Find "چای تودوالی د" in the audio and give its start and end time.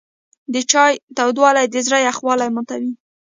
0.71-1.75